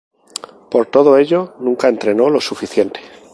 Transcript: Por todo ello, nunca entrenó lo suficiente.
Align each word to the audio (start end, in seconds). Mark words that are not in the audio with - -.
Por 0.71 0.87
todo 0.87 1.15
ello, 1.19 1.53
nunca 1.59 1.87
entrenó 1.87 2.31
lo 2.31 2.41
suficiente. 2.41 3.01